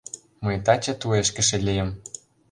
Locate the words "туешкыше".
1.01-1.57